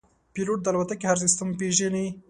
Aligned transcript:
پیلوټ 0.33 0.59
د 0.63 0.67
الوتکې 0.71 1.05
هر 1.09 1.17
سیستم 1.23 1.47
پېژني. 1.59 2.05